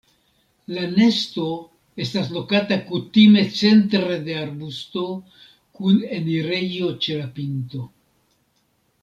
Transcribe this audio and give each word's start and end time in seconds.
La 0.75 0.83
nesto 0.93 1.43
estas 2.05 2.31
lokata 2.37 2.77
kutime 2.87 3.43
centre 3.59 4.17
de 4.29 4.39
arbusto 4.45 5.05
kun 5.81 6.01
enirejo 6.19 6.91
ĉe 7.07 7.21
la 7.21 7.31
pinto. 7.39 7.87